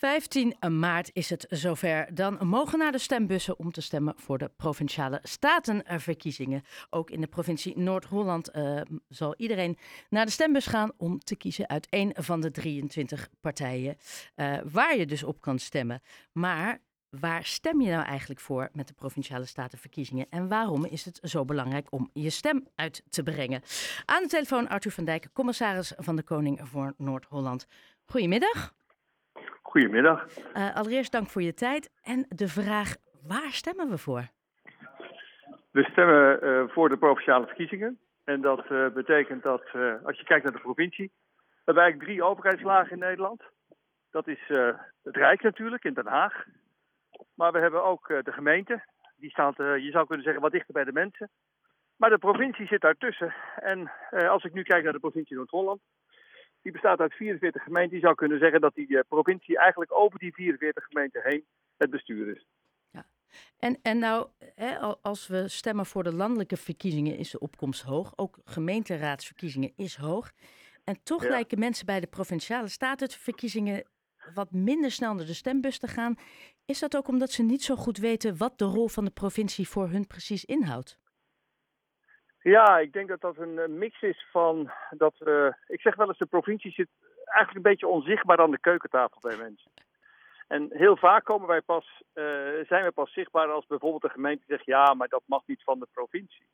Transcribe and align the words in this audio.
15 0.00 0.54
maart 0.68 1.10
is 1.12 1.30
het 1.30 1.46
zover. 1.48 2.14
Dan 2.14 2.46
mogen 2.46 2.78
naar 2.78 2.92
de 2.92 2.98
stembussen 2.98 3.58
om 3.58 3.72
te 3.72 3.80
stemmen 3.80 4.14
voor 4.16 4.38
de 4.38 4.50
provinciale 4.56 5.18
statenverkiezingen. 5.22 6.62
Ook 6.90 7.10
in 7.10 7.20
de 7.20 7.26
provincie 7.26 7.78
Noord-Holland 7.78 8.56
uh, 8.56 8.80
zal 9.08 9.34
iedereen 9.36 9.78
naar 10.08 10.24
de 10.24 10.30
stembus 10.30 10.66
gaan 10.66 10.92
om 10.96 11.18
te 11.18 11.36
kiezen 11.36 11.68
uit 11.68 11.86
een 11.90 12.14
van 12.18 12.40
de 12.40 12.50
23 12.50 13.28
partijen 13.40 13.96
uh, 14.36 14.58
waar 14.64 14.96
je 14.96 15.06
dus 15.06 15.22
op 15.22 15.40
kan 15.40 15.58
stemmen. 15.58 16.02
Maar 16.32 16.80
waar 17.08 17.44
stem 17.44 17.80
je 17.80 17.90
nou 17.90 18.04
eigenlijk 18.04 18.40
voor 18.40 18.68
met 18.72 18.88
de 18.88 18.94
provinciale 18.94 19.46
statenverkiezingen 19.46 20.26
en 20.30 20.48
waarom 20.48 20.84
is 20.84 21.04
het 21.04 21.18
zo 21.22 21.44
belangrijk 21.44 21.86
om 21.92 22.10
je 22.12 22.30
stem 22.30 22.66
uit 22.74 23.02
te 23.08 23.22
brengen? 23.22 23.62
Aan 24.04 24.22
de 24.22 24.28
telefoon 24.28 24.68
Arthur 24.68 24.92
van 24.92 25.04
Dijk, 25.04 25.28
commissaris 25.32 25.92
van 25.96 26.16
de 26.16 26.22
Koning 26.22 26.60
voor 26.62 26.94
Noord-Holland. 26.96 27.66
Goedemiddag. 28.04 28.78
Goedemiddag. 29.62 30.26
Uh, 30.54 30.74
allereerst 30.74 31.12
dank 31.12 31.28
voor 31.28 31.42
je 31.42 31.54
tijd. 31.54 31.90
En 32.02 32.26
de 32.28 32.48
vraag, 32.48 32.96
waar 33.26 33.50
stemmen 33.50 33.88
we 33.88 33.98
voor? 33.98 34.28
We 35.70 35.82
stemmen 35.82 36.44
uh, 36.44 36.68
voor 36.68 36.88
de 36.88 36.96
provinciale 36.96 37.46
verkiezingen. 37.46 37.98
En 38.24 38.40
dat 38.40 38.70
uh, 38.70 38.88
betekent 38.88 39.42
dat, 39.42 39.62
als 40.04 40.18
je 40.18 40.24
kijkt 40.24 40.44
naar 40.44 40.52
de 40.52 40.60
provincie, 40.60 41.10
we 41.36 41.62
hebben 41.64 41.82
eigenlijk 41.82 42.12
drie 42.12 42.24
overheidslagen 42.24 42.92
in 42.92 42.98
Nederland. 42.98 43.42
Dat 44.10 44.26
is 44.28 44.40
het 45.02 45.16
Rijk 45.16 45.42
natuurlijk, 45.42 45.84
in 45.84 45.94
Den 45.94 46.06
Haag. 46.06 46.44
Maar 47.34 47.52
we 47.52 47.58
hebben 47.58 47.84
ook 47.84 48.06
de 48.08 48.32
gemeente. 48.32 48.84
Die 49.16 49.30
staat, 49.30 49.56
je 49.56 49.88
zou 49.90 50.06
kunnen 50.06 50.24
zeggen, 50.24 50.42
wat 50.42 50.52
dichter 50.52 50.74
bij 50.74 50.84
de 50.84 50.92
mensen. 50.92 51.30
Maar 51.96 52.10
de 52.10 52.18
provincie 52.18 52.66
zit 52.66 52.80
daartussen. 52.80 53.34
En 53.56 53.90
als 54.10 54.44
ik 54.44 54.52
nu 54.52 54.62
kijk 54.62 54.84
naar 54.84 54.92
de 54.92 54.98
provincie 54.98 55.36
Noord-Holland, 55.36 55.80
die 56.62 56.72
bestaat 56.72 56.98
uit 56.98 57.14
44 57.14 57.62
gemeenten. 57.62 57.96
Je 57.96 58.02
zou 58.02 58.14
kunnen 58.14 58.38
zeggen 58.38 58.60
dat 58.60 58.74
die 58.74 58.88
uh, 58.88 59.00
provincie 59.08 59.58
eigenlijk 59.58 59.92
over 59.92 60.18
die 60.18 60.34
44 60.34 60.84
gemeenten 60.84 61.22
heen 61.24 61.44
het 61.76 61.90
bestuur 61.90 62.36
is. 62.36 62.46
Ja. 62.90 63.06
En, 63.58 63.78
en 63.82 63.98
nou, 63.98 64.28
hè, 64.54 64.78
als 64.78 65.26
we 65.26 65.48
stemmen 65.48 65.86
voor 65.86 66.02
de 66.02 66.14
landelijke 66.14 66.56
verkiezingen 66.56 67.16
is 67.16 67.30
de 67.30 67.38
opkomst 67.38 67.82
hoog. 67.82 68.12
Ook 68.16 68.38
gemeenteraadsverkiezingen 68.44 69.72
is 69.76 69.96
hoog. 69.96 70.32
En 70.84 71.02
toch 71.02 71.28
lijken 71.28 71.58
mensen 71.58 71.86
bij 71.86 72.00
de 72.00 72.06
provinciale 72.06 72.68
statenverkiezingen 72.68 73.84
wat 74.34 74.52
minder 74.52 74.90
snel 74.90 75.14
naar 75.14 75.26
de 75.26 75.34
stembus 75.34 75.78
te 75.78 75.88
gaan. 75.88 76.18
Is 76.64 76.78
dat 76.78 76.96
ook 76.96 77.08
omdat 77.08 77.30
ze 77.30 77.42
niet 77.42 77.62
zo 77.62 77.76
goed 77.76 77.98
weten 77.98 78.36
wat 78.36 78.58
de 78.58 78.64
rol 78.64 78.88
van 78.88 79.04
de 79.04 79.10
provincie 79.10 79.68
voor 79.68 79.88
hun 79.88 80.06
precies 80.06 80.44
inhoudt? 80.44 80.98
Ja, 82.42 82.78
ik 82.78 82.92
denk 82.92 83.08
dat 83.08 83.20
dat 83.20 83.36
een 83.38 83.78
mix 83.78 84.02
is 84.02 84.26
van 84.30 84.70
dat 84.90 85.14
we. 85.18 85.54
Ik 85.66 85.80
zeg 85.80 85.96
wel 85.96 86.08
eens, 86.08 86.18
de 86.18 86.26
provincie 86.26 86.72
zit 86.72 86.88
eigenlijk 87.24 87.56
een 87.56 87.72
beetje 87.72 87.86
onzichtbaar 87.86 88.38
aan 88.38 88.50
de 88.50 88.60
keukentafel 88.60 89.18
bij 89.20 89.36
mensen. 89.36 89.70
En 90.48 90.68
heel 90.70 90.96
vaak 90.96 91.24
komen 91.24 91.48
wij 91.48 91.60
pas, 91.60 92.02
uh, 92.14 92.24
zijn 92.66 92.84
we 92.84 92.90
pas 92.94 93.12
zichtbaar 93.12 93.50
als 93.50 93.66
bijvoorbeeld 93.66 94.02
de 94.02 94.08
gemeente 94.08 94.44
zegt 94.46 94.64
ja, 94.64 94.94
maar 94.94 95.08
dat 95.08 95.22
mag 95.26 95.42
niet 95.46 95.62
van 95.64 95.78
de 95.78 95.86
provincie. 95.92 96.46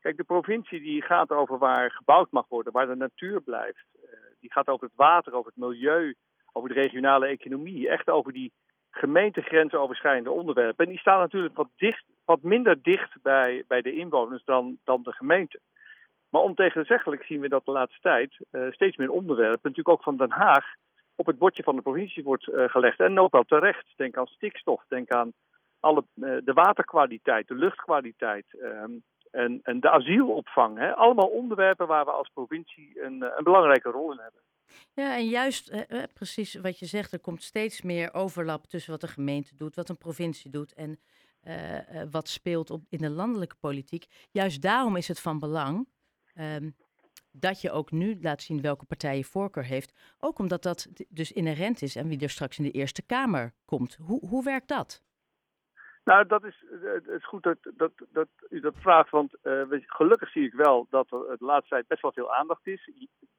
Kijk, 0.00 0.16
de 0.16 0.24
provincie 0.24 0.80
die 0.80 1.02
gaat 1.02 1.30
over 1.30 1.58
waar 1.58 1.90
gebouwd 1.90 2.30
mag 2.30 2.48
worden, 2.48 2.72
waar 2.72 2.86
de 2.86 2.94
natuur 2.94 3.40
blijft. 3.40 3.84
Die 4.40 4.52
gaat 4.52 4.68
over 4.68 4.86
het 4.86 4.96
water, 4.96 5.32
over 5.32 5.52
het 5.54 5.64
milieu, 5.64 6.14
over 6.52 6.68
de 6.68 6.80
regionale 6.80 7.26
economie. 7.26 7.88
Echt 7.88 8.08
over 8.08 8.32
die 8.32 8.52
gemeentegrenzen 8.90 9.80
overschrijdende 9.80 10.30
onderwerpen. 10.30 10.84
En 10.84 10.90
die 10.90 11.00
staan 11.00 11.18
natuurlijk 11.18 11.56
wat, 11.56 11.68
dicht, 11.76 12.04
wat 12.24 12.42
minder 12.42 12.82
dicht 12.82 13.22
bij, 13.22 13.64
bij 13.68 13.82
de 13.82 13.92
inwoners 13.92 14.44
dan, 14.44 14.78
dan 14.84 15.02
de 15.02 15.12
gemeente. 15.12 15.60
Maar 16.28 16.42
ontegenzeggelijk 16.42 17.24
zien 17.24 17.40
we 17.40 17.48
dat 17.48 17.64
de 17.64 17.70
laatste 17.70 18.00
tijd 18.00 18.36
uh, 18.50 18.70
steeds 18.70 18.96
meer 18.96 19.10
onderwerpen, 19.10 19.60
natuurlijk 19.62 19.88
ook 19.88 20.02
van 20.02 20.16
Den 20.16 20.30
Haag, 20.30 20.64
op 21.16 21.26
het 21.26 21.38
bordje 21.38 21.62
van 21.62 21.76
de 21.76 21.82
provincie 21.82 22.22
wordt 22.22 22.48
uh, 22.48 22.68
gelegd. 22.68 23.00
En 23.00 23.18
ook 23.18 23.32
wel 23.32 23.42
terecht. 23.42 23.86
Denk 23.96 24.16
aan 24.16 24.26
stikstof, 24.26 24.84
denk 24.88 25.10
aan 25.10 25.32
alle, 25.80 26.04
uh, 26.14 26.36
de 26.44 26.52
waterkwaliteit, 26.52 27.48
de 27.48 27.54
luchtkwaliteit 27.54 28.46
ehm, 28.60 28.92
en, 29.30 29.60
en 29.62 29.80
de 29.80 29.90
asielopvang. 29.90 30.78
Hè? 30.78 30.94
Allemaal 30.94 31.26
onderwerpen 31.26 31.86
waar 31.86 32.04
we 32.04 32.10
als 32.10 32.30
provincie 32.34 33.02
een, 33.02 33.22
een 33.36 33.44
belangrijke 33.44 33.90
rol 33.90 34.12
in 34.12 34.18
hebben. 34.18 34.40
Ja, 34.92 35.16
en 35.16 35.28
juist 35.28 35.68
eh, 35.68 36.02
precies 36.14 36.54
wat 36.54 36.78
je 36.78 36.86
zegt, 36.86 37.12
er 37.12 37.20
komt 37.20 37.42
steeds 37.42 37.82
meer 37.82 38.14
overlap 38.14 38.66
tussen 38.66 38.90
wat 38.90 39.00
de 39.00 39.08
gemeente 39.08 39.56
doet, 39.56 39.74
wat 39.74 39.88
een 39.88 39.98
provincie 39.98 40.50
doet 40.50 40.72
en 40.72 41.00
uh, 41.44 41.78
wat 42.10 42.28
speelt 42.28 42.70
op, 42.70 42.84
in 42.88 42.98
de 42.98 43.10
landelijke 43.10 43.56
politiek. 43.56 44.06
Juist 44.30 44.62
daarom 44.62 44.96
is 44.96 45.08
het 45.08 45.20
van 45.20 45.38
belang 45.38 45.88
um, 46.34 46.76
dat 47.32 47.60
je 47.60 47.70
ook 47.70 47.90
nu 47.90 48.18
laat 48.20 48.42
zien 48.42 48.60
welke 48.60 48.84
partij 48.84 49.16
je 49.16 49.24
voorkeur 49.24 49.64
heeft. 49.64 49.92
Ook 50.18 50.38
omdat 50.38 50.62
dat 50.62 50.88
dus 51.08 51.32
inherent 51.32 51.82
is 51.82 51.96
en 51.96 52.08
wie 52.08 52.20
er 52.20 52.30
straks 52.30 52.58
in 52.58 52.64
de 52.64 52.70
Eerste 52.70 53.02
Kamer 53.02 53.54
komt. 53.64 53.94
Hoe, 53.94 54.28
hoe 54.28 54.44
werkt 54.44 54.68
dat? 54.68 55.02
Nou, 56.04 56.26
dat 56.26 56.44
is, 56.44 56.64
het 56.82 57.08
is 57.08 57.24
goed 57.24 57.42
dat, 57.42 57.58
dat, 57.62 57.92
dat 58.12 58.28
u 58.48 58.60
dat 58.60 58.74
vraagt, 58.76 59.10
want 59.10 59.34
uh, 59.42 59.62
gelukkig 59.70 60.30
zie 60.30 60.46
ik 60.46 60.52
wel 60.52 60.86
dat 60.90 61.10
er 61.10 61.38
de 61.38 61.44
laatste 61.44 61.68
tijd 61.68 61.86
best 61.86 62.02
wel 62.02 62.12
veel 62.12 62.34
aandacht 62.34 62.66
is. 62.66 62.90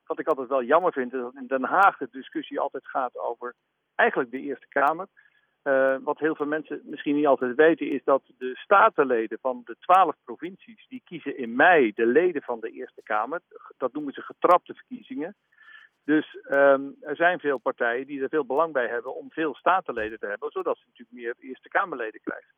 Wat 0.05 0.19
ik 0.19 0.27
altijd 0.27 0.47
wel 0.47 0.63
jammer 0.63 0.91
vind, 0.91 1.13
is 1.13 1.19
dat 1.19 1.35
in 1.35 1.47
Den 1.47 1.63
Haag 1.63 1.97
de 1.97 2.07
discussie 2.11 2.59
altijd 2.59 2.87
gaat 2.87 3.17
over 3.17 3.55
eigenlijk 3.95 4.31
de 4.31 4.39
Eerste 4.39 4.67
Kamer. 4.67 5.07
Uh, 5.63 5.95
wat 6.01 6.19
heel 6.19 6.35
veel 6.35 6.45
mensen 6.45 6.81
misschien 6.83 7.15
niet 7.15 7.27
altijd 7.27 7.55
weten, 7.55 7.89
is 7.89 8.03
dat 8.03 8.23
de 8.37 8.55
statenleden 8.55 9.37
van 9.41 9.61
de 9.65 9.75
twaalf 9.79 10.15
provincies, 10.23 10.85
die 10.87 11.01
kiezen 11.05 11.37
in 11.37 11.55
mei 11.55 11.91
de 11.93 12.05
leden 12.05 12.41
van 12.41 12.59
de 12.59 12.69
Eerste 12.69 13.03
Kamer. 13.03 13.41
Dat 13.77 13.93
noemen 13.93 14.13
ze 14.13 14.21
getrapte 14.21 14.73
verkiezingen. 14.73 15.35
Dus 16.05 16.37
um, 16.49 16.95
er 17.01 17.15
zijn 17.15 17.39
veel 17.39 17.57
partijen 17.57 18.07
die 18.07 18.21
er 18.21 18.29
veel 18.29 18.45
belang 18.45 18.73
bij 18.73 18.87
hebben 18.87 19.15
om 19.15 19.31
veel 19.31 19.55
statenleden 19.55 20.19
te 20.19 20.25
hebben, 20.25 20.51
zodat 20.51 20.77
ze 20.77 20.83
natuurlijk 20.85 21.17
meer 21.17 21.49
Eerste 21.49 21.69
Kamerleden 21.69 22.21
krijgen. 22.21 22.52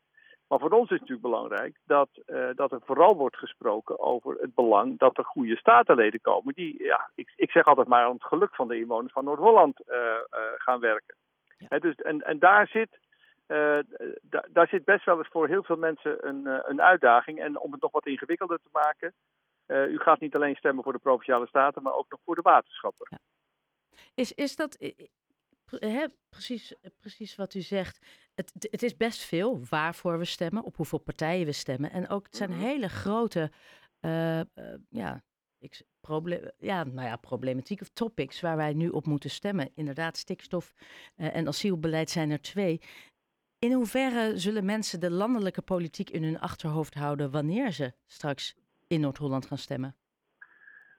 Voor 0.65 0.77
ons 0.77 0.91
is 0.91 0.99
het 0.99 1.09
natuurlijk 1.09 1.27
belangrijk 1.27 1.79
dat, 1.83 2.09
uh, 2.25 2.49
dat 2.55 2.71
er 2.71 2.81
vooral 2.85 3.15
wordt 3.15 3.37
gesproken 3.37 3.99
over 3.99 4.37
het 4.41 4.55
belang 4.55 4.99
dat 4.99 5.17
er 5.17 5.25
goede 5.25 5.57
statenleden 5.57 6.21
komen. 6.21 6.53
Die, 6.53 6.83
ja, 6.83 7.09
ik, 7.15 7.33
ik 7.35 7.51
zeg 7.51 7.65
altijd 7.65 7.87
maar 7.87 8.05
aan 8.05 8.13
het 8.13 8.23
geluk 8.23 8.55
van 8.55 8.67
de 8.67 8.79
inwoners 8.79 9.13
van 9.13 9.23
Noord-Holland 9.23 9.81
uh, 9.87 9.95
uh, 9.95 10.39
gaan 10.57 10.79
werken. 10.79 11.15
Ja. 11.57 11.65
He, 11.69 11.79
dus, 11.79 11.95
en, 11.95 12.21
en 12.21 12.39
daar 12.39 12.67
zit, 12.67 12.99
da, 14.21 14.45
daar 14.49 14.67
zit 14.67 14.85
best 14.85 15.05
wel 15.05 15.17
eens 15.17 15.27
voor 15.27 15.47
heel 15.47 15.63
veel 15.63 15.77
mensen 15.77 16.27
een, 16.27 16.69
een 16.69 16.81
uitdaging. 16.81 17.39
En 17.39 17.59
om 17.59 17.71
het 17.71 17.81
nog 17.81 17.91
wat 17.91 18.05
ingewikkelder 18.05 18.57
te 18.57 18.69
maken, 18.71 19.13
u 19.67 19.99
gaat 19.99 20.19
niet 20.19 20.35
alleen 20.35 20.55
stemmen 20.55 20.83
voor 20.83 20.93
de 20.93 20.99
provinciale 20.99 21.47
staten, 21.47 21.83
maar 21.83 21.95
ook 21.95 22.09
nog 22.09 22.19
voor 22.25 22.35
de 22.35 22.41
waterschappen. 22.41 23.07
Ja. 23.09 23.17
Is, 24.13 24.33
is 24.33 24.55
dat 24.55 24.77
precies, 26.29 26.73
precies 26.99 27.35
wat 27.35 27.53
u 27.53 27.61
zegt? 27.61 28.05
Het, 28.35 28.67
het 28.71 28.83
is 28.83 28.97
best 28.97 29.21
veel 29.21 29.59
waarvoor 29.69 30.17
we 30.17 30.25
stemmen, 30.25 30.63
op 30.63 30.75
hoeveel 30.75 30.99
partijen 30.99 31.45
we 31.45 31.51
stemmen. 31.51 31.91
En 31.91 32.09
ook 32.09 32.25
het 32.25 32.35
zijn 32.35 32.51
hele 32.51 32.89
grote 32.89 33.51
uh, 34.01 34.39
uh, 34.39 34.45
ja, 34.89 35.23
ik, 35.57 35.81
proble 36.01 36.53
ja, 36.57 36.83
nou 36.83 37.07
ja, 37.07 37.15
problematiek 37.15 37.81
of 37.81 37.89
topics 37.89 38.41
waar 38.41 38.57
wij 38.57 38.73
nu 38.73 38.89
op 38.89 39.05
moeten 39.05 39.29
stemmen. 39.29 39.71
Inderdaad, 39.73 40.17
stikstof 40.17 40.73
uh, 41.17 41.35
en 41.35 41.47
asielbeleid 41.47 42.09
zijn 42.09 42.31
er 42.31 42.41
twee. 42.41 42.81
In 43.59 43.71
hoeverre 43.71 44.37
zullen 44.37 44.65
mensen 44.65 44.99
de 44.99 45.11
landelijke 45.11 45.61
politiek 45.61 46.09
in 46.09 46.23
hun 46.23 46.39
achterhoofd 46.39 46.93
houden 46.93 47.31
wanneer 47.31 47.71
ze 47.71 47.93
straks 48.05 48.55
in 48.87 48.99
Noord-Holland 48.99 49.45
gaan 49.45 49.57
stemmen? 49.57 49.95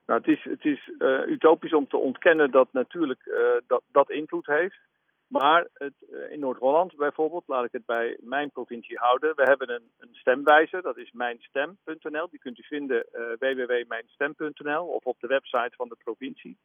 Nou, 0.06 0.20
het 0.20 0.28
is, 0.28 0.44
het 0.44 0.64
is 0.64 0.90
uh, 0.98 1.26
utopisch 1.26 1.72
om 1.72 1.88
te 1.88 1.96
ontkennen 1.96 2.50
dat 2.50 2.68
natuurlijk 2.72 3.26
uh, 3.26 3.36
dat, 3.66 3.82
dat 3.92 4.10
invloed 4.10 4.46
heeft. 4.46 4.78
Maar 5.26 5.66
het, 5.72 5.94
uh, 6.10 6.32
in 6.32 6.40
Noord-Holland 6.40 6.96
bijvoorbeeld, 6.96 7.44
laat 7.46 7.64
ik 7.64 7.72
het 7.72 7.86
bij 7.86 8.16
mijn 8.20 8.50
provincie 8.50 8.98
houden. 8.98 9.36
We 9.36 9.42
hebben 9.42 9.70
een, 9.70 9.90
een 9.98 10.14
stemwijzer, 10.14 10.82
dat 10.82 10.96
is 10.96 11.12
mijnstem.nl. 11.12 12.28
Die 12.30 12.38
kunt 12.38 12.58
u 12.58 12.62
vinden 12.62 13.06
www.mijnstem.nl 13.38 14.84
of 14.86 15.04
op 15.04 15.20
de 15.20 15.26
website 15.26 15.72
van 15.76 15.88
de 15.88 15.96
provincie. 16.04 16.58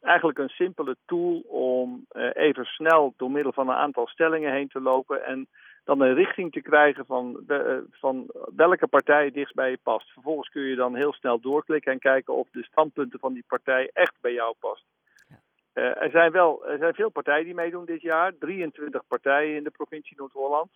Eigenlijk 0.00 0.38
een 0.38 0.48
simpele 0.48 0.96
tool 1.06 1.40
om 1.46 2.06
even 2.32 2.64
snel 2.64 3.14
door 3.16 3.30
middel 3.30 3.52
van 3.52 3.68
een 3.68 3.74
aantal 3.74 4.06
stellingen 4.06 4.52
heen 4.52 4.68
te 4.68 4.80
lopen 4.80 5.24
en 5.24 5.48
dan 5.84 6.00
een 6.00 6.14
richting 6.14 6.52
te 6.52 6.60
krijgen 6.60 7.06
van, 7.06 7.42
de, 7.46 7.86
van 7.90 8.30
welke 8.56 8.86
partij 8.86 9.30
dichtst 9.30 9.54
bij 9.54 9.70
je 9.70 9.78
past. 9.82 10.10
Vervolgens 10.12 10.48
kun 10.48 10.62
je 10.62 10.76
dan 10.76 10.94
heel 10.94 11.12
snel 11.12 11.40
doorklikken 11.40 11.92
en 11.92 11.98
kijken 11.98 12.34
of 12.34 12.48
de 12.50 12.64
standpunten 12.64 13.18
van 13.18 13.32
die 13.32 13.44
partij 13.46 13.90
echt 13.92 14.14
bij 14.20 14.32
jou 14.32 14.54
past. 14.58 14.84
Ja. 15.28 15.36
Uh, 15.74 16.02
er, 16.02 16.10
zijn 16.10 16.32
wel, 16.32 16.66
er 16.66 16.78
zijn 16.78 16.94
veel 16.94 17.10
partijen 17.10 17.44
die 17.44 17.54
meedoen 17.54 17.84
dit 17.84 18.00
jaar, 18.00 18.32
23 18.38 19.06
partijen 19.06 19.56
in 19.56 19.64
de 19.64 19.70
provincie 19.70 20.16
Noord-Holland. 20.16 20.70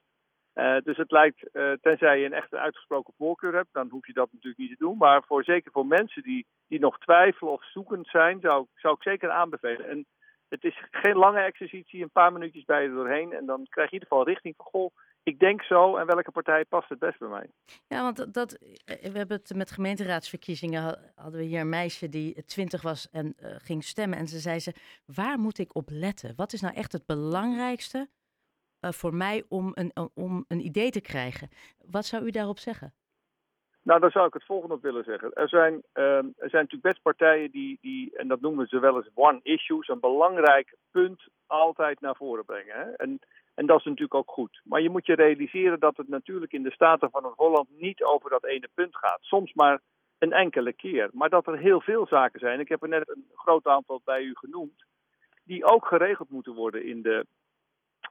Uh, 0.55 0.77
dus 0.85 0.97
het 0.97 1.11
lijkt, 1.11 1.49
uh, 1.53 1.73
tenzij 1.81 2.19
je 2.19 2.27
een 2.27 2.33
echt 2.33 2.55
uitgesproken 2.55 3.15
voorkeur 3.17 3.55
hebt, 3.55 3.73
dan 3.73 3.89
hoef 3.91 4.07
je 4.07 4.13
dat 4.13 4.33
natuurlijk 4.33 4.61
niet 4.61 4.71
te 4.71 4.85
doen. 4.85 4.97
Maar 4.97 5.23
voor, 5.27 5.45
zeker 5.45 5.73
voor 5.73 5.87
mensen 5.87 6.23
die, 6.23 6.47
die 6.69 6.81
nog 6.81 6.99
twijfelen 6.99 7.53
of 7.53 7.65
zoekend 7.65 8.07
zijn, 8.07 8.41
zou, 8.41 8.67
zou 8.75 8.95
ik 8.95 9.03
zeker 9.03 9.31
aanbevelen. 9.31 9.89
En 9.89 10.07
het 10.49 10.65
is 10.65 10.83
geen 10.91 11.17
lange 11.17 11.41
exercitie, 11.41 12.03
een 12.03 12.11
paar 12.11 12.33
minuutjes 12.33 12.65
bij 12.65 12.83
je 12.83 12.89
doorheen. 12.89 13.33
En 13.33 13.47
dan 13.47 13.67
krijg 13.69 13.91
je 13.91 13.97
in 13.97 14.03
ieder 14.03 14.09
geval 14.09 14.27
richting 14.27 14.55
van, 14.57 14.67
goh, 14.67 14.91
ik 15.23 15.39
denk 15.39 15.63
zo 15.63 15.97
en 15.97 16.07
welke 16.07 16.31
partij 16.31 16.65
past 16.65 16.89
het 16.89 16.99
best 16.99 17.19
bij 17.19 17.29
mij. 17.29 17.51
Ja, 17.89 18.03
want 18.03 18.35
dat, 18.35 18.59
we 18.85 19.19
hebben 19.19 19.37
het 19.37 19.55
met 19.55 19.71
gemeenteraadsverkiezingen, 19.71 21.13
hadden 21.15 21.41
we 21.41 21.47
hier 21.47 21.61
een 21.61 21.69
meisje 21.69 22.09
die 22.09 22.45
twintig 22.45 22.83
was 22.83 23.11
en 23.11 23.35
ging 23.39 23.85
stemmen. 23.85 24.19
En 24.19 24.27
ze 24.27 24.39
zei 24.39 24.59
ze, 24.59 24.75
waar 25.05 25.39
moet 25.39 25.59
ik 25.59 25.75
op 25.75 25.89
letten? 25.91 26.33
Wat 26.37 26.53
is 26.53 26.61
nou 26.61 26.75
echt 26.75 26.93
het 26.93 27.07
belangrijkste 27.07 28.09
voor 28.81 29.15
mij 29.15 29.45
om 29.49 29.71
een, 29.75 29.93
om 30.15 30.45
een 30.49 30.65
idee 30.65 30.91
te 30.91 31.01
krijgen? 31.01 31.49
Wat 31.87 32.07
zou 32.07 32.25
u 32.25 32.31
daarop 32.31 32.59
zeggen? 32.59 32.95
Nou, 33.89 34.01
daar 34.01 34.11
zou 34.11 34.27
ik 34.27 34.33
het 34.33 34.45
volgende 34.45 34.75
op 34.75 34.83
willen 34.83 35.05
zeggen. 35.05 35.33
Er 35.33 35.49
zijn, 35.49 35.75
uh, 35.95 36.17
er 36.17 36.51
zijn 36.51 36.63
natuurlijk 36.63 36.83
best 36.83 37.03
partijen 37.03 37.51
die, 37.51 37.79
die, 37.81 38.17
en 38.17 38.29
dat 38.29 38.41
noemen 38.41 38.67
ze 38.67 38.79
wel 38.79 38.97
eens 38.97 39.11
one 39.15 39.41
issues, 39.43 39.89
een 39.89 40.01
belangrijk 40.01 40.77
punt 40.91 41.23
altijd 41.47 42.01
naar 42.01 42.17
voren 42.17 42.45
brengen. 42.45 42.75
Hè? 42.75 42.91
En, 42.91 43.19
en 43.55 43.67
dat 43.67 43.79
is 43.79 43.85
natuurlijk 43.85 44.15
ook 44.15 44.31
goed. 44.31 44.61
Maar 44.65 44.81
je 44.81 44.91
moet 44.91 45.07
je 45.07 45.15
realiseren 45.15 45.81
dat 45.81 45.97
het 45.97 46.09
natuurlijk 46.09 46.53
in 46.53 46.63
de 46.63 46.71
Staten 46.71 47.11
van 47.11 47.33
Holland 47.37 47.69
niet 47.79 48.03
over 48.03 48.31
dat 48.31 48.45
ene 48.45 48.69
punt 48.75 48.97
gaat. 48.97 49.19
Soms 49.21 49.53
maar 49.55 49.81
een 50.19 50.33
enkele 50.33 50.73
keer. 50.73 51.09
Maar 51.13 51.29
dat 51.29 51.47
er 51.47 51.59
heel 51.59 51.81
veel 51.81 52.07
zaken 52.07 52.41
zijn. 52.41 52.61
Ik 52.61 52.69
heb 52.69 52.83
er 52.83 52.89
net 52.89 53.09
een 53.09 53.27
groot 53.35 53.67
aantal 53.67 54.01
bij 54.05 54.23
u 54.23 54.35
genoemd. 54.35 54.85
Die 55.45 55.65
ook 55.65 55.87
geregeld 55.87 56.31
moeten 56.31 56.55
worden 56.55 56.85
in 56.85 57.03
de 57.03 57.27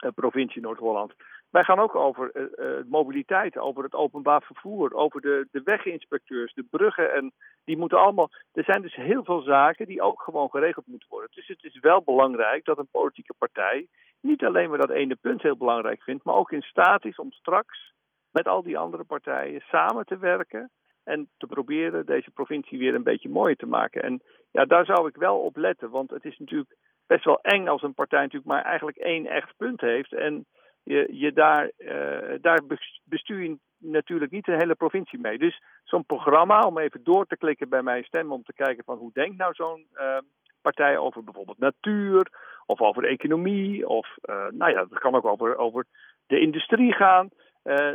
uh, 0.06 0.12
provincie 0.16 0.62
Noord-Holland. 0.62 1.14
Wij 1.50 1.64
gaan 1.64 1.80
ook 1.80 1.96
over 1.96 2.32
uh, 2.36 2.84
mobiliteit, 2.90 3.58
over 3.58 3.84
het 3.84 3.94
openbaar 3.94 4.42
vervoer, 4.42 4.94
over 4.94 5.22
de, 5.22 5.48
de 5.52 5.62
weginspecteurs, 5.64 6.54
de 6.54 6.66
bruggen. 6.70 7.14
En 7.14 7.32
die 7.64 7.78
moeten 7.78 8.00
allemaal. 8.00 8.30
Er 8.54 8.64
zijn 8.64 8.82
dus 8.82 8.96
heel 8.96 9.24
veel 9.24 9.42
zaken 9.42 9.86
die 9.86 10.02
ook 10.02 10.22
gewoon 10.22 10.50
geregeld 10.50 10.88
moeten 10.88 11.10
worden. 11.10 11.30
Dus 11.34 11.48
het 11.48 11.64
is 11.64 11.80
wel 11.80 12.02
belangrijk 12.02 12.66
dat 12.66 12.78
een 12.78 12.90
politieke 12.92 13.34
partij 13.38 13.88
niet 14.22 14.44
alleen 14.44 14.70
maar 14.70 14.78
dat 14.78 14.90
ene 14.90 15.16
punt 15.16 15.42
heel 15.42 15.58
belangrijk 15.58 16.02
vindt, 16.02 16.24
maar 16.24 16.36
ook 16.36 16.52
in 16.52 16.62
staat 16.62 17.06
is 17.06 17.18
om 17.18 17.32
straks 17.32 17.94
met 18.32 18.48
al 18.48 18.64
die 18.64 18.78
andere 18.78 19.04
partijen 19.04 19.62
samen 19.62 20.06
te 20.06 20.18
werken 20.18 20.72
en 21.04 21.30
te 21.38 21.48
proberen 21.48 22.06
deze 22.06 22.32
provincie 22.32 22.78
weer 22.78 22.96
een 22.96 23.04
beetje 23.04 23.30
mooier 23.30 23.56
te 23.56 23.66
maken. 23.66 24.04
En 24.04 24.22
ja, 24.52 24.66
daar 24.66 24.86
zou 24.86 25.08
ik 25.08 25.16
wel 25.16 25.40
op 25.40 25.56
letten, 25.56 25.90
want 25.90 26.10
het 26.10 26.26
is 26.26 26.38
natuurlijk 26.38 26.76
best 27.08 27.26
wel 27.26 27.40
eng 27.42 27.68
als 27.68 27.82
een 27.82 27.94
partij 27.94 28.22
natuurlijk 28.22 28.52
maar 28.52 28.64
eigenlijk 28.64 28.98
één 28.98 29.26
echt 29.26 29.54
punt 29.58 29.82
heeft. 29.82 30.14
En 30.14 30.46
je, 30.88 31.07
je 31.12 31.34
daar, 31.34 31.72
uh, 31.78 32.42
daar 32.42 32.62
bestuur 33.04 33.44
je 33.44 33.57
natuurlijk 33.78 34.31
niet 34.31 34.48
een 34.48 34.60
hele 34.60 34.75
provincie 34.75 35.19
mee. 35.19 35.38
Dus 35.38 35.62
zo'n 35.84 36.06
programma, 36.06 36.62
om 36.62 36.78
even 36.78 37.04
door 37.04 37.25
te 37.25 37.38
klikken 37.38 37.69
bij 37.69 37.81
mijn 37.81 38.04
stem, 38.04 38.31
om 38.31 38.44
te 38.44 38.54
kijken 38.54 38.84
van 38.84 38.98
hoe 38.98 39.12
denkt 39.13 39.38
nou 39.38 39.54
zo'n 39.54 39.88
uh, 39.94 40.18
partij 40.62 40.98
over 40.98 41.24
bijvoorbeeld 41.24 41.60
natuur, 41.60 42.31
of 42.66 42.81
over 42.81 43.04
economie, 43.04 43.88
of 43.88 44.07
uh, 44.25 44.48
nou 44.51 44.72
ja, 44.72 44.86
dat 44.86 45.00
kan 45.00 45.16
ook 45.16 45.25
over, 45.25 45.57
over 45.57 45.86
de 46.25 46.39
industrie 46.39 46.94
gaan. 46.94 47.30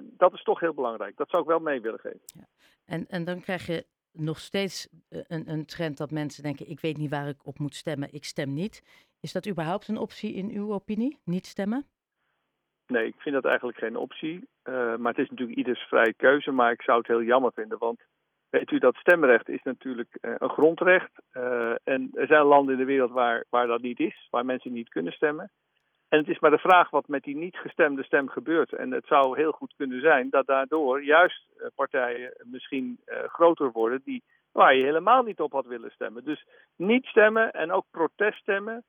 dat 0.00 0.32
is 0.32 0.42
toch 0.42 0.60
heel 0.60 0.74
belangrijk. 0.74 1.16
Dat 1.16 1.30
zou 1.30 1.42
ik 1.42 1.48
wel 1.48 1.58
mee 1.58 1.80
willen 1.80 2.00
geven. 2.00 2.20
Ja. 2.24 2.46
En, 2.86 3.06
en 3.08 3.24
dan 3.24 3.40
krijg 3.40 3.66
je 3.66 3.86
nog 4.12 4.38
steeds 4.38 4.88
een, 5.08 5.50
een 5.50 5.66
trend 5.66 5.96
dat 5.96 6.10
mensen 6.10 6.42
denken: 6.42 6.68
ik 6.68 6.80
weet 6.80 6.96
niet 6.96 7.10
waar 7.10 7.28
ik 7.28 7.46
op 7.46 7.58
moet 7.58 7.74
stemmen, 7.74 8.12
ik 8.12 8.24
stem 8.24 8.52
niet. 8.52 8.82
Is 9.20 9.32
dat 9.32 9.48
überhaupt 9.48 9.88
een 9.88 9.98
optie 9.98 10.34
in 10.34 10.50
uw 10.50 10.72
opinie, 10.72 11.18
niet 11.24 11.46
stemmen? 11.46 11.86
Nee, 12.86 13.06
ik 13.06 13.14
vind 13.18 13.34
dat 13.34 13.44
eigenlijk 13.44 13.78
geen 13.78 13.96
optie. 13.96 14.48
Uh, 14.64 14.96
maar 14.96 15.12
het 15.12 15.22
is 15.22 15.30
natuurlijk 15.30 15.58
ieders 15.58 15.80
vrije 15.80 16.14
keuze. 16.14 16.50
Maar 16.50 16.72
ik 16.72 16.82
zou 16.82 16.98
het 16.98 17.06
heel 17.06 17.22
jammer 17.22 17.52
vinden. 17.52 17.78
Want 17.78 18.00
weet 18.50 18.70
u, 18.70 18.78
dat 18.78 18.96
stemrecht 18.96 19.48
is 19.48 19.62
natuurlijk 19.62 20.18
uh, 20.20 20.34
een 20.38 20.50
grondrecht. 20.50 21.10
Uh, 21.32 21.74
en 21.84 22.10
er 22.14 22.26
zijn 22.26 22.44
landen 22.44 22.72
in 22.72 22.80
de 22.80 22.86
wereld 22.86 23.10
waar, 23.10 23.44
waar 23.50 23.66
dat 23.66 23.82
niet 23.82 24.00
is. 24.00 24.28
Waar 24.30 24.44
mensen 24.44 24.72
niet 24.72 24.88
kunnen 24.88 25.12
stemmen. 25.12 25.50
En 26.08 26.18
het 26.18 26.28
is 26.28 26.38
maar 26.38 26.50
de 26.50 26.58
vraag 26.58 26.90
wat 26.90 27.08
met 27.08 27.22
die 27.22 27.36
niet 27.36 27.56
gestemde 27.56 28.04
stem 28.04 28.28
gebeurt. 28.28 28.72
En 28.72 28.90
het 28.90 29.06
zou 29.06 29.36
heel 29.36 29.52
goed 29.52 29.74
kunnen 29.76 30.00
zijn 30.00 30.30
dat 30.30 30.46
daardoor 30.46 31.04
juist 31.04 31.46
partijen 31.74 32.34
misschien 32.42 33.00
groter 33.26 33.70
worden. 33.72 34.00
Die, 34.04 34.22
waar 34.52 34.74
je 34.74 34.84
helemaal 34.84 35.22
niet 35.22 35.40
op 35.40 35.52
had 35.52 35.66
willen 35.66 35.90
stemmen. 35.90 36.24
Dus 36.24 36.44
niet 36.76 37.04
stemmen 37.04 37.52
en 37.52 37.72
ook 37.72 37.84
protest 37.90 38.38
stemmen 38.38 38.84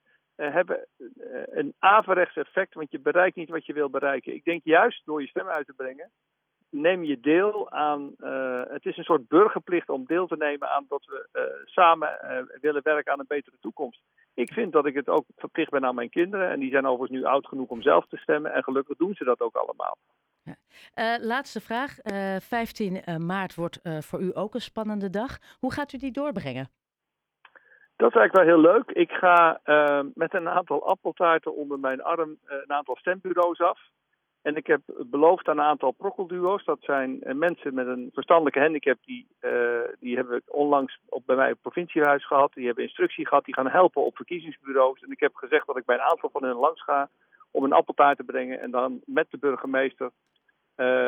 hebben 0.51 0.88
uh, 0.98 1.07
een 1.45 1.74
averechts 1.80 2.36
effect, 2.36 2.74
want 2.74 2.92
je 2.92 3.00
bereikt 3.00 3.36
niet 3.36 3.50
wat 3.50 3.66
je 3.66 3.74
wil 3.74 3.90
bereiken. 3.90 4.34
Ik 4.34 4.44
denk 4.44 4.62
juist 4.63 5.06
door 5.06 5.22
je 5.22 5.28
stem 5.28 5.48
uit 5.48 5.66
te 5.66 5.74
brengen, 5.74 6.12
neem 6.69 7.04
je 7.04 7.19
deel 7.19 7.72
aan. 7.72 8.16
Uh, 8.19 8.62
het 8.68 8.86
is 8.86 8.98
een 8.98 9.04
soort 9.04 9.28
burgerplicht 9.28 9.90
om 9.90 10.06
deel 10.06 10.28
te 10.28 10.38
nemen 10.38 10.69
aan 10.69 10.86
dat 10.88 11.06
we 11.06 11.62
samen 11.66 12.10
willen 12.62 12.84
werken 12.84 13.12
aan 13.12 13.19
een 13.19 13.25
betere 13.28 13.57
toekomst. 13.62 14.01
Ik 14.34 14.54
vind 14.54 14.72
dat 14.72 14.86
ik 14.86 14.95
het 14.95 15.10
ook 15.10 15.25
verplicht 15.36 15.72
ben 15.72 15.86
aan 15.86 15.95
mijn 15.95 16.10
kinderen. 16.10 16.50
En 16.50 16.60
die 16.60 16.72
zijn 16.72 16.86
overigens 16.86 17.19
nu 17.19 17.25
oud 17.25 17.48
genoeg 17.48 17.69
om 17.69 17.81
zelf 17.81 18.07
te 18.07 18.18
stemmen. 18.18 18.54
En 18.54 18.63
gelukkig 18.63 18.98
doen 18.98 19.13
ze 19.13 19.24
dat 19.24 19.42
ook 19.42 19.56
allemaal. 19.56 19.98
Ja. 20.44 21.19
Laatste 21.22 21.62
vraag. 21.62 21.98
Uh, 22.04 22.36
15 22.40 23.01
maart 23.25 23.56
wordt 23.56 23.80
voor 24.00 24.22
u 24.22 24.31
ook 24.34 24.54
een 24.54 24.62
spannende 24.62 25.10
dag. 25.10 25.38
Hoe 25.60 25.74
gaat 25.74 25.94
u 25.94 25.98
die 25.98 26.12
doorbrengen? 26.12 26.69
Dat 27.95 28.10
is 28.10 28.16
eigenlijk 28.16 28.34
wel 28.34 28.56
heel 28.56 28.74
leuk. 28.74 28.92
Ik 28.92 29.12
ga 29.12 29.60
uh, 29.66 30.00
met 30.13 30.34
een 30.34 30.50
aantal 30.50 30.86
appeltaarten 30.86 31.56
onder 31.56 31.80
mijn 31.80 32.04
arm 32.04 32.30
uh, 32.30 32.56
een 32.63 32.72
aantal 32.72 32.95
stembureaus 32.95 33.60
af. 33.60 33.80
En 34.42 34.56
ik 34.56 34.68
heb 34.68 34.81
beloofd 34.86 35.48
aan 35.48 35.57
een 35.57 35.63
aantal 35.63 35.92
prokkelduo's. 35.92 36.66
Dat 36.66 36.78
zijn 36.81 37.19
uh, 37.24 37.34
mensen 37.34 37.74
met 37.74 37.88
een 37.88 38.10
verstandelijke 38.13 38.60
handicap. 38.60 38.98
Die, 39.06 39.28
die 40.00 40.16
hebben 40.16 40.42
onlangs 40.45 41.00
op, 41.10 41.25
bij 41.25 41.36
mij 41.36 41.51
op 41.51 41.62
provinciehuis 41.62 42.25
gehad. 42.28 42.54
Die 42.54 42.66
hebben 42.66 42.84
instructie 42.84 43.28
gehad. 43.28 43.45
Die 43.45 43.54
gaan 43.54 43.69
helpen 43.69 44.06
op 44.06 44.16
verkiezingsbureaus. 44.16 45.01
En 45.01 45.12
ik 45.12 45.19
heb 45.19 45.36
gezegd 45.36 45.68
dat 45.68 45.78
ik 45.78 45.86
bij 45.86 45.95
een 45.95 46.10
aantal 46.12 46.30
van 46.30 46.44
hen 46.44 46.56
langs 46.56 46.84
ga. 46.84 47.10
Om 47.51 47.63
een 47.63 47.74
appeltaart 47.74 48.18
te 48.18 48.24
brengen. 48.24 48.60
En 48.60 48.72
dan 48.72 49.01
met 49.06 49.28
de 49.30 49.38
burgemeester 49.38 50.12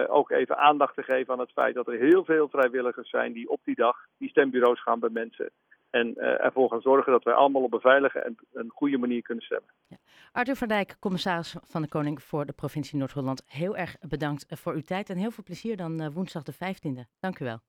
ook 0.08 0.32
even 0.32 0.58
aandacht 0.58 0.96
te 0.96 1.04
geven 1.04 1.34
aan 1.34 1.40
het 1.40 1.52
feit 1.52 1.76
dat 1.76 1.88
er 1.88 1.94
heel 1.94 2.26
veel 2.26 2.48
vrijwilligers 2.50 3.10
zijn. 3.10 3.34
Die 3.34 3.50
op 3.50 3.60
die 3.64 3.76
dag 3.76 3.98
die 4.18 4.30
stembureaus 4.30 4.82
gaan 4.82 5.00
bij 5.00 5.10
mensen. 5.10 5.50
En 5.96 6.14
uh, 6.18 6.46
ervoor 6.46 6.70
gaan 6.70 6.82
zorgen 6.82 7.12
dat 7.12 7.24
wij 7.24 7.34
allemaal 7.34 7.62
op 7.64 7.74
een 7.74 7.80
veilige 7.80 8.20
en 8.20 8.36
een 8.54 8.70
goede 8.70 8.98
manier 8.98 9.22
kunnen 9.22 9.44
stemmen. 9.44 9.70
Ja. 9.88 9.98
Arthur 10.32 10.56
van 10.56 10.68
Dijk, 10.68 10.96
commissaris 11.00 11.56
van 11.64 11.82
de 11.82 11.88
Koning 11.88 12.24
voor 12.24 12.46
de 12.46 12.54
provincie 12.54 12.98
Noord-Holland. 12.98 13.44
Heel 13.48 13.78
erg 13.78 13.96
bedankt 14.08 14.46
voor 14.48 14.74
uw 14.74 14.82
tijd 14.82 15.10
en 15.10 15.18
heel 15.18 15.32
veel 15.32 15.44
plezier 15.44 15.78
dan 15.78 16.02
uh, 16.02 16.08
woensdag 16.14 16.44
de 16.44 16.54
15e. 16.54 17.20
Dank 17.20 17.40
u 17.40 17.46
wel. 17.46 17.60